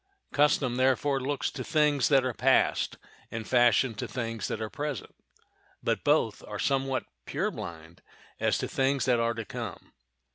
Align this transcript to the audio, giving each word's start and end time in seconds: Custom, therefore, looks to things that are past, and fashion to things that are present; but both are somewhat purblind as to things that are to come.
Custom, 0.33 0.77
therefore, 0.77 1.19
looks 1.19 1.51
to 1.51 1.63
things 1.63 2.07
that 2.07 2.25
are 2.25 2.33
past, 2.33 2.97
and 3.29 3.47
fashion 3.47 3.93
to 3.93 4.07
things 4.07 4.47
that 4.47 4.59
are 4.59 4.67
present; 4.67 5.13
but 5.83 6.03
both 6.03 6.43
are 6.47 6.57
somewhat 6.57 7.05
purblind 7.27 7.99
as 8.39 8.57
to 8.57 8.67
things 8.67 9.05
that 9.05 9.19
are 9.19 9.35
to 9.35 9.45
come. 9.45 9.93